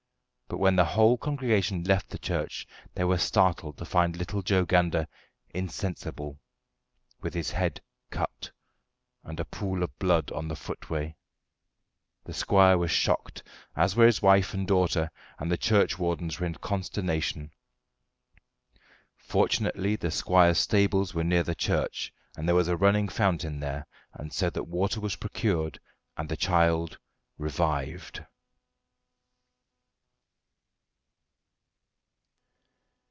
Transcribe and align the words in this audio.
But 0.47 0.57
when 0.57 0.75
the 0.75 0.83
whole 0.83 1.17
congregation 1.17 1.85
left 1.85 2.09
the 2.09 2.17
church 2.19 2.67
they 2.93 3.05
were 3.05 3.17
startled 3.17 3.77
to 3.77 3.85
find 3.85 4.17
little 4.17 4.41
Joe 4.41 4.65
Gander 4.65 5.07
insensible, 5.53 6.41
with 7.21 7.33
his 7.33 7.51
head 7.51 7.79
cut, 8.09 8.51
and 9.23 9.39
a 9.39 9.45
pool 9.45 9.81
of 9.81 9.97
blood 9.97 10.29
on 10.33 10.49
the 10.49 10.57
footway. 10.57 11.15
The 12.25 12.33
squire 12.33 12.77
was 12.77 12.91
shocked, 12.91 13.43
as 13.77 13.95
were 13.95 14.05
his 14.05 14.21
wife 14.21 14.53
and 14.53 14.67
daughter, 14.67 15.09
and 15.39 15.49
the 15.49 15.55
churchwardens 15.57 16.37
were 16.41 16.47
in 16.47 16.55
consternation. 16.55 17.51
Fortunately 19.15 19.95
the 19.95 20.11
squire's 20.11 20.57
stables 20.57 21.13
were 21.13 21.23
near 21.23 21.43
the 21.43 21.55
church, 21.55 22.13
and 22.35 22.45
there 22.45 22.55
was 22.55 22.67
a 22.67 22.75
running 22.75 23.07
fountain 23.07 23.61
there, 23.61 23.87
so 24.31 24.49
that 24.49 24.63
water 24.67 24.99
was 24.99 25.15
procured, 25.15 25.79
and 26.17 26.27
the 26.27 26.35
child 26.35 26.97
revived. 27.37 28.25